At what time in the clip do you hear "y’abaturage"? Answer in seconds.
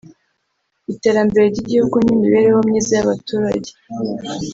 2.95-3.71